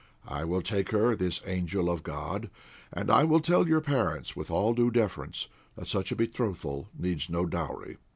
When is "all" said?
4.49-4.73